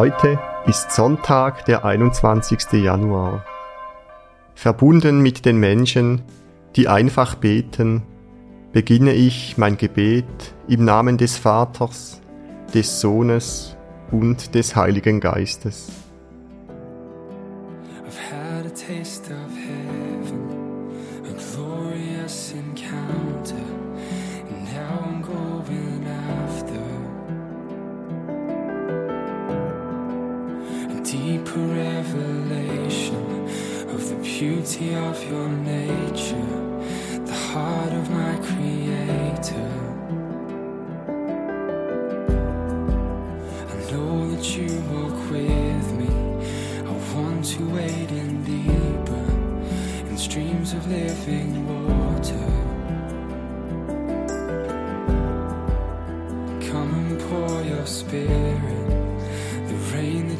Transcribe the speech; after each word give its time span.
Heute 0.00 0.38
ist 0.66 0.92
Sonntag, 0.92 1.66
der 1.66 1.84
21. 1.84 2.72
Januar. 2.82 3.44
Verbunden 4.54 5.20
mit 5.20 5.44
den 5.44 5.58
Menschen, 5.58 6.22
die 6.74 6.88
einfach 6.88 7.34
beten, 7.34 8.04
beginne 8.72 9.12
ich 9.12 9.58
mein 9.58 9.76
Gebet 9.76 10.24
im 10.68 10.86
Namen 10.86 11.18
des 11.18 11.36
Vaters, 11.36 12.22
des 12.72 13.02
Sohnes 13.02 13.76
und 14.10 14.54
des 14.54 14.74
Heiligen 14.74 15.20
Geistes. 15.20 15.92
Revelation 31.56 33.48
of 33.90 34.08
the 34.08 34.16
beauty 34.22 34.94
of 34.94 35.22
your 35.24 35.48
nature, 35.48 36.46
the 37.26 37.34
heart 37.34 37.92
of 37.92 38.10
my 38.10 38.36
Creator. 38.36 39.70
I 43.68 43.90
know 43.90 44.30
that 44.30 44.56
you 44.56 44.68
walk 44.92 45.30
with 45.30 45.92
me. 45.98 46.10
I 46.86 46.92
want 47.14 47.44
to 47.46 47.74
wade 47.74 48.12
in 48.12 48.44
deeper 48.44 49.26
in 50.08 50.16
streams 50.16 50.72
of 50.72 50.86
living 50.86 51.66
water. 51.66 51.79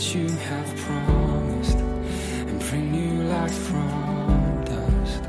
That 0.01 0.15
you 0.15 0.29
have 0.29 0.77
promised 0.77 1.77
and 1.77 2.59
bring 2.71 2.91
new 2.91 3.23
life 3.25 3.59
from 3.69 4.65
dust. 4.65 5.23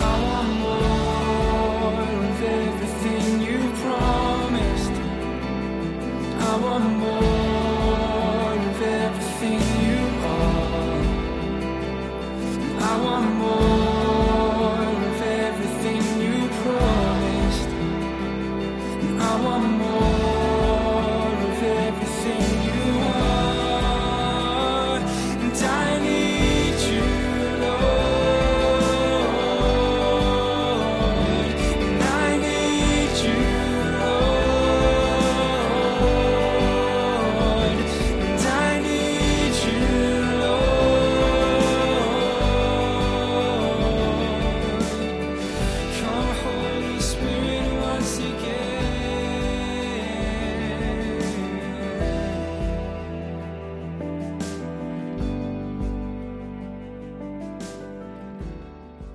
I 0.00 0.22
want 0.22 0.48
more 0.60 2.02
of 2.28 2.42
everything 2.42 3.40
you 3.40 3.58
promised. 3.84 4.96
I 6.50 6.56
want 6.64 6.86
more 7.04 8.52
of 8.70 8.82
everything 8.82 9.60
you 9.86 10.00
are. 10.36 11.00
I 12.90 12.94
want 13.06 13.28
more 13.44 14.88
of 15.08 15.22
everything 15.22 16.02
you 16.24 16.36
promised. 16.62 17.70
I 19.20 19.32
want 19.42 19.66
more 19.78 19.91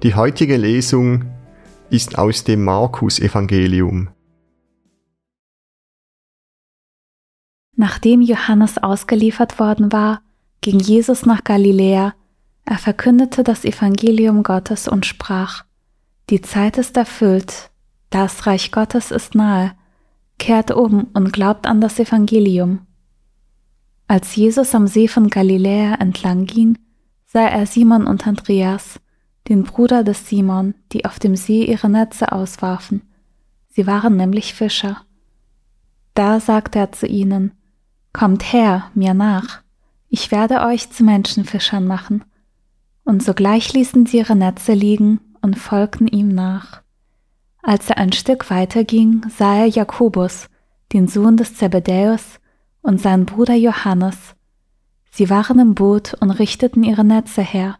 Die 0.07 0.15
heutige 0.15 0.55
Lesung 0.55 1.25
ist 1.89 2.17
aus 2.17 2.45
dem 2.45 2.63
Markus-Evangelium. 2.63 4.07
Nachdem 7.75 8.21
Johannes 8.21 8.77
ausgeliefert 8.77 9.59
worden 9.59 9.91
war, 9.91 10.21
ging 10.61 10.79
Jesus 10.79 11.25
nach 11.25 11.43
Galiläa. 11.43 12.13
Er 12.63 12.77
verkündete 12.77 13.43
das 13.43 13.65
Evangelium 13.65 14.43
Gottes 14.43 14.87
und 14.87 15.05
sprach: 15.05 15.65
Die 16.29 16.39
Zeit 16.39 16.77
ist 16.77 16.95
erfüllt, 16.95 17.69
das 18.09 18.47
Reich 18.47 18.71
Gottes 18.71 19.11
ist 19.11 19.35
nahe. 19.35 19.73
Kehrt 20.39 20.71
um 20.71 21.07
und 21.15 21.33
glaubt 21.33 21.67
an 21.67 21.81
das 21.81 21.99
Evangelium. 21.99 22.87
Als 24.07 24.37
Jesus 24.37 24.73
am 24.73 24.87
See 24.87 25.09
von 25.09 25.27
Galiläa 25.27 25.95
entlang 25.95 26.45
ging, 26.45 26.77
sah 27.25 27.49
er 27.49 27.65
Simon 27.65 28.07
und 28.07 28.25
Andreas 28.25 29.01
den 29.49 29.63
Bruder 29.63 30.03
des 30.03 30.27
Simon, 30.27 30.75
die 30.91 31.05
auf 31.05 31.19
dem 31.19 31.35
See 31.35 31.65
ihre 31.65 31.89
Netze 31.89 32.31
auswarfen. 32.31 33.01
Sie 33.69 33.87
waren 33.87 34.17
nämlich 34.17 34.53
Fischer. 34.53 35.01
Da 36.13 36.39
sagte 36.39 36.79
er 36.79 36.91
zu 36.91 37.07
ihnen, 37.07 37.51
Kommt 38.13 38.51
her, 38.51 38.89
mir 38.95 39.13
nach, 39.13 39.61
ich 40.09 40.31
werde 40.31 40.61
euch 40.61 40.89
zu 40.89 41.03
Menschenfischern 41.03 41.85
machen. 41.85 42.23
Und 43.03 43.21
sogleich 43.21 43.73
ließen 43.73 44.05
sie 44.05 44.17
ihre 44.17 44.35
Netze 44.35 44.73
liegen 44.73 45.19
und 45.41 45.57
folgten 45.57 46.07
ihm 46.07 46.29
nach. 46.29 46.81
Als 47.61 47.89
er 47.89 47.97
ein 47.97 48.13
Stück 48.13 48.49
weiter 48.49 48.83
ging, 48.83 49.25
sah 49.29 49.57
er 49.57 49.67
Jakobus, 49.67 50.49
den 50.93 51.07
Sohn 51.07 51.37
des 51.37 51.55
Zebedäus, 51.55 52.39
und 52.81 53.01
seinen 53.01 53.25
Bruder 53.25 53.55
Johannes. 53.55 54.17
Sie 55.11 55.29
waren 55.29 55.59
im 55.59 55.75
Boot 55.75 56.13
und 56.21 56.31
richteten 56.31 56.83
ihre 56.83 57.03
Netze 57.03 57.41
her. 57.41 57.77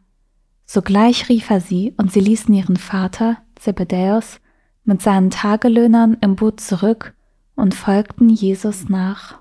Sogleich 0.69 1.29
rief 1.29 1.49
er 1.49 1.61
sie, 1.61 1.93
und 1.97 2.11
sie 2.11 2.19
ließen 2.19 2.53
ihren 2.53 2.75
Vater, 2.75 3.37
Zebedäus, 3.55 4.41
mit 4.83 5.01
seinen 5.01 5.29
Tagelöhnern 5.29 6.17
im 6.21 6.35
Boot 6.35 6.59
zurück 6.59 7.15
und 7.55 7.73
folgten 7.73 8.29
Jesus 8.29 8.89
nach. 8.89 9.39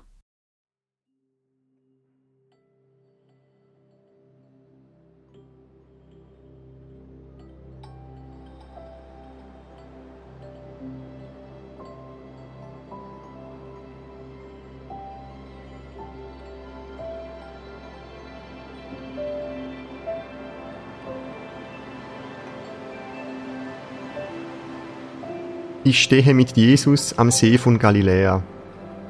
Ich 25.83 26.01
stehe 26.01 26.33
mit 26.33 26.57
Jesus 26.57 27.17
am 27.17 27.31
See 27.31 27.57
von 27.57 27.79
Galiläa. 27.79 28.43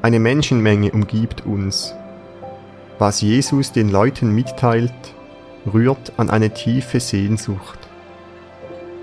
Eine 0.01 0.19
Menschenmenge 0.19 0.91
umgibt 0.91 1.45
uns. 1.45 1.95
Was 3.00 3.22
Jesus 3.22 3.72
den 3.72 3.89
Leuten 3.89 4.35
mitteilt, 4.35 4.91
rührt 5.73 6.13
an 6.17 6.29
eine 6.29 6.53
tiefe 6.53 7.00
Sehnsucht. 7.00 7.79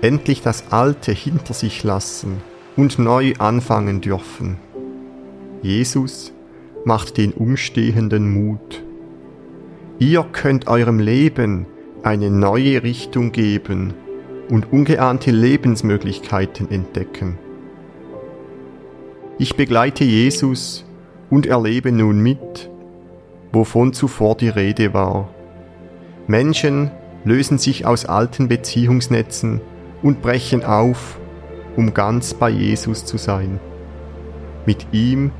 Endlich 0.01 0.41
das 0.41 0.71
Alte 0.71 1.11
hinter 1.11 1.53
sich 1.53 1.83
lassen 1.83 2.41
und 2.77 2.99
neu 2.99 3.33
anfangen 3.39 3.99
dürfen. 3.99 4.57
Jesus 5.61 6.33
macht 6.85 7.17
den 7.17 7.33
Umstehenden 7.33 8.31
Mut. 8.31 8.83
Ihr 9.97 10.23
könnt 10.31 10.67
eurem 10.67 10.99
Leben 10.99 11.65
eine 12.03 12.29
neue 12.29 12.83
Richtung 12.83 13.31
geben 13.31 13.93
und 14.49 14.71
ungeahnte 14.71 15.31
Lebensmöglichkeiten 15.31 16.69
entdecken. 16.69 17.39
Ich 19.37 19.57
begleite 19.57 20.05
Jesus 20.05 20.85
und 21.29 21.45
erlebe 21.45 21.91
nun 21.91 22.19
mit, 22.19 22.69
wovon 23.51 23.91
zuvor 23.91 24.35
die 24.35 24.47
Rede 24.47 24.93
war. 24.93 25.27
Menschen 26.25 26.89
lösen 27.25 27.57
sich 27.57 27.85
aus 27.85 28.05
alten 28.05 28.47
Beziehungsnetzen 28.47 29.59
und 30.01 30.21
brechen 30.21 30.63
auf, 30.63 31.19
um 31.75 31.93
ganz 31.93 32.33
bei 32.33 32.49
Jesus 32.49 33.03
zu 33.03 33.17
sein. 33.17 33.59
Mit 34.65 34.87
ihm 34.93 35.31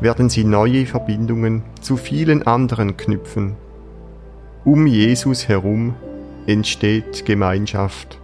werden 0.00 0.28
sie 0.28 0.44
neue 0.44 0.84
Verbindungen 0.84 1.62
zu 1.80 1.96
vielen 1.96 2.46
anderen 2.46 2.98
knüpfen. 2.98 3.56
Um 4.66 4.86
Jesus 4.86 5.48
herum 5.48 5.94
entsteht 6.46 7.24
Gemeinschaft. 7.24 8.20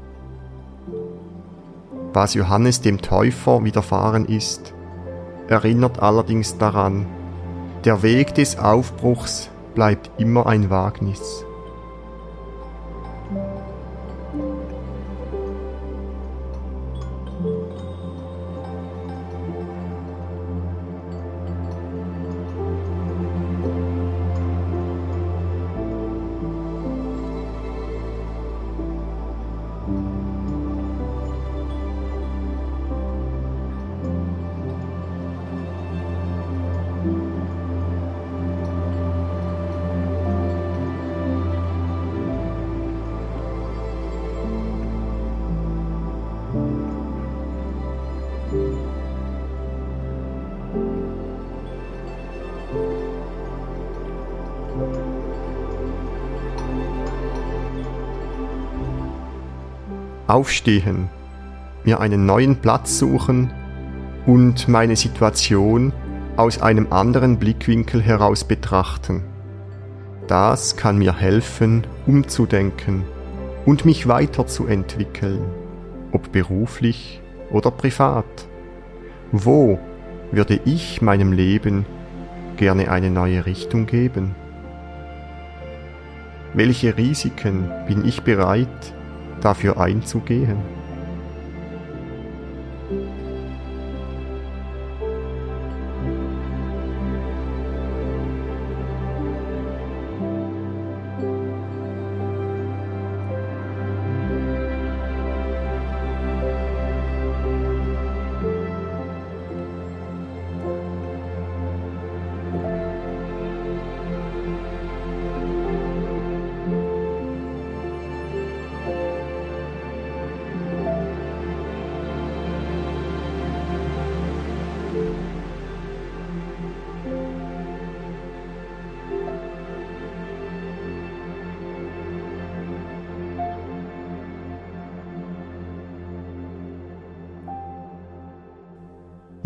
Was 2.13 2.35
Johannes 2.35 2.83
dem 2.83 3.01
Täufer 3.01 3.65
widerfahren 3.65 4.27
ist, 4.27 4.75
erinnert 5.49 6.03
allerdings 6.03 6.59
daran, 6.59 7.07
der 7.85 8.03
Weg 8.03 8.35
des 8.35 8.59
Aufbruchs 8.59 9.49
bleibt 9.75 10.11
immer 10.19 10.47
ein 10.47 10.69
Wagnis. 10.71 11.46
Aufstehen, 60.27 61.09
mir 61.85 62.01
einen 62.01 62.27
neuen 62.27 62.57
Platz 62.57 62.99
suchen 62.99 63.53
und 64.27 64.69
meine 64.69 64.97
Situation 64.97 65.93
aus 66.37 66.61
einem 66.61 66.93
anderen 66.93 67.39
Blickwinkel 67.39 68.03
heraus 68.03 68.45
betrachten. 68.45 69.23
Das 70.27 70.77
kann 70.77 70.99
mir 70.99 71.17
helfen, 71.17 71.87
umzudenken 72.07 73.05
und 73.65 73.85
mich 73.85 74.09
weiterzuentwickeln, 74.09 75.41
ob 76.13 76.33
beruflich 76.33 77.21
oder 77.51 77.71
privat. 77.71 78.25
Wo 79.33 79.79
würde 80.33 80.61
ich 80.65 81.01
meinem 81.01 81.33
Leben 81.33 81.87
gerne 82.57 82.91
eine 82.91 83.11
neue 83.11 83.47
Richtung 83.47 83.87
geben? 83.87 84.35
Welche 86.55 86.97
Risiken 86.97 87.71
bin 87.87 88.05
ich 88.05 88.23
bereit, 88.23 88.95
dafür 89.41 89.81
einzugehen? 89.81 90.76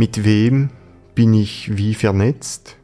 Mit 0.00 0.24
wem 0.24 0.70
bin 1.14 1.34
ich 1.34 1.76
wie 1.76 1.92
vernetzt? 1.92 2.78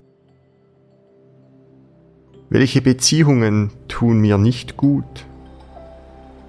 Welche 2.50 2.82
Beziehungen 2.82 3.70
tun 3.88 4.20
mir 4.20 4.36
nicht 4.36 4.76
gut? 4.76 5.24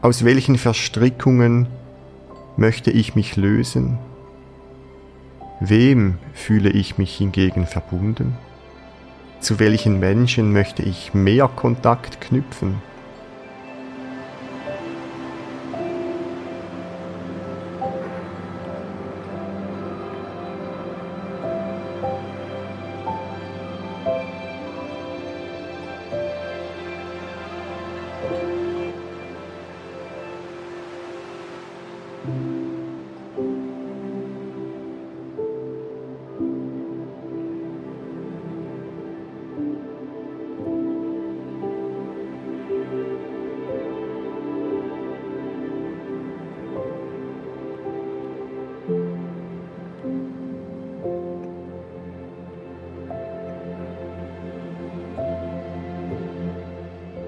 Aus 0.01 0.25
welchen 0.25 0.57
Verstrickungen 0.57 1.67
möchte 2.57 2.91
ich 2.91 3.15
mich 3.15 3.37
lösen? 3.37 3.97
Wem 5.61 6.17
fühle 6.33 6.71
ich 6.71 6.97
mich 6.97 7.15
hingegen 7.15 7.65
verbunden? 7.65 8.35
Zu 9.39 9.59
welchen 9.59 10.01
Menschen 10.01 10.51
möchte 10.51 10.83
ich 10.83 11.13
mehr 11.13 11.47
Kontakt 11.47 12.19
knüpfen? 12.19 12.81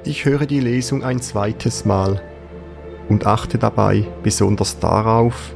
Ich 0.10 0.26
höre 0.26 0.46
die 0.48 0.60
Lesung 0.60 1.04
ein 1.04 1.22
zweites 1.22 1.86
Mal 1.86 2.22
und 3.10 3.26
achte 3.26 3.58
dabei 3.58 4.06
besonders 4.24 4.80
darauf, 4.80 5.56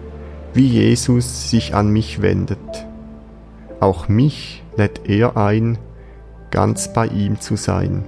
wie 0.54 0.68
Jesus 0.68 1.50
sich 1.50 1.74
an 1.74 1.90
mich 1.90 2.22
wendet. 2.22 2.88
Auch 3.80 4.08
mich 4.08 4.64
lädt 4.76 5.08
er 5.10 5.38
ein, 5.38 5.78
ganz 6.52 6.94
bei 6.94 7.08
ihm 7.08 7.40
zu 7.40 7.56
sein. 7.56 8.06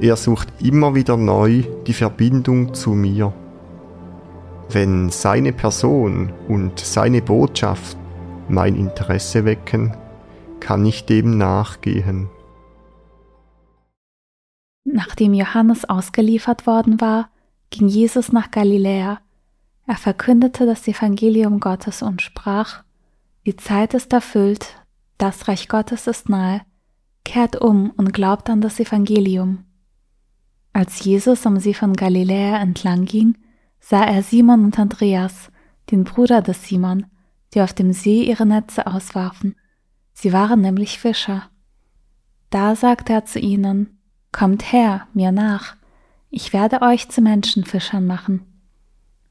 Er 0.00 0.16
sucht 0.16 0.48
immer 0.62 0.94
wieder 0.94 1.16
neu 1.16 1.64
die 1.86 1.92
Verbindung 1.92 2.74
zu 2.74 2.90
mir. 2.90 3.32
Wenn 4.70 5.10
seine 5.10 5.52
Person 5.52 6.32
und 6.46 6.78
seine 6.78 7.22
Botschaft 7.22 7.96
mein 8.48 8.76
Interesse 8.76 9.44
wecken, 9.44 9.96
kann 10.60 10.84
ich 10.86 11.06
dem 11.06 11.36
nachgehen. 11.38 12.28
Nachdem 14.84 15.34
Johannes 15.34 15.88
ausgeliefert 15.88 16.66
worden 16.66 17.00
war, 17.00 17.28
ging 17.70 17.88
Jesus 17.88 18.32
nach 18.32 18.50
Galiläa. 18.50 19.20
Er 19.86 19.96
verkündete 19.96 20.66
das 20.66 20.86
Evangelium 20.86 21.60
Gottes 21.60 22.02
und 22.02 22.22
sprach, 22.22 22.82
Die 23.46 23.56
Zeit 23.56 23.94
ist 23.94 24.12
erfüllt, 24.12 24.76
das 25.16 25.48
Reich 25.48 25.68
Gottes 25.68 26.06
ist 26.06 26.28
nahe, 26.28 26.62
kehrt 27.24 27.56
um 27.56 27.90
und 27.96 28.12
glaubt 28.12 28.50
an 28.50 28.60
das 28.60 28.78
Evangelium. 28.78 29.64
Als 30.72 31.02
Jesus 31.02 31.46
am 31.46 31.58
See 31.58 31.74
von 31.74 31.94
Galiläa 31.94 32.58
entlang 32.58 33.04
ging, 33.04 33.36
sah 33.80 34.04
er 34.04 34.22
Simon 34.22 34.64
und 34.64 34.78
Andreas, 34.78 35.50
den 35.90 36.04
Bruder 36.04 36.42
des 36.42 36.64
Simon, 36.64 37.06
die 37.54 37.62
auf 37.62 37.72
dem 37.72 37.92
See 37.92 38.22
ihre 38.22 38.46
Netze 38.46 38.86
auswarfen. 38.86 39.56
Sie 40.12 40.32
waren 40.32 40.60
nämlich 40.60 40.98
Fischer. 40.98 41.50
Da 42.50 42.76
sagte 42.76 43.12
er 43.12 43.24
zu 43.24 43.38
ihnen, 43.38 43.98
Kommt 44.30 44.72
her, 44.72 45.08
mir 45.14 45.32
nach, 45.32 45.77
ich 46.30 46.52
werde 46.52 46.82
euch 46.82 47.08
zu 47.08 47.20
Menschenfischern 47.20 48.06
machen. 48.06 48.42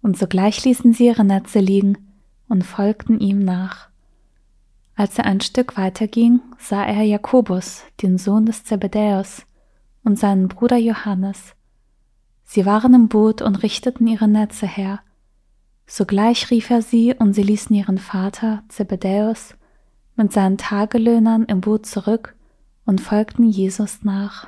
Und 0.01 0.17
sogleich 0.17 0.63
ließen 0.63 0.93
sie 0.93 1.07
ihre 1.07 1.25
Netze 1.25 1.59
liegen 1.59 1.97
und 2.47 2.63
folgten 2.63 3.19
ihm 3.19 3.39
nach. 3.39 3.89
Als 4.95 5.17
er 5.19 5.25
ein 5.25 5.41
Stück 5.41 5.77
weiter 5.77 6.07
ging, 6.07 6.41
sah 6.57 6.83
er 6.83 7.03
Jakobus, 7.03 7.83
den 8.01 8.17
Sohn 8.17 8.45
des 8.45 8.63
Zebedäus, 8.63 9.43
und 10.03 10.17
seinen 10.17 10.47
Bruder 10.47 10.77
Johannes. 10.77 11.53
Sie 12.45 12.65
waren 12.65 12.93
im 12.93 13.09
Boot 13.09 13.41
und 13.41 13.61
richteten 13.61 14.07
ihre 14.07 14.27
Netze 14.27 14.65
her. 14.65 15.01
Sogleich 15.85 16.49
rief 16.49 16.69
er 16.69 16.81
sie, 16.81 17.13
und 17.13 17.33
sie 17.33 17.43
ließen 17.43 17.75
ihren 17.75 17.97
Vater, 17.97 18.63
Zebedäus, 18.69 19.55
mit 20.15 20.33
seinen 20.33 20.57
Tagelöhnern 20.57 21.43
im 21.45 21.61
Boot 21.61 21.85
zurück 21.85 22.35
und 22.85 23.01
folgten 23.01 23.43
Jesus 23.43 24.03
nach. 24.03 24.47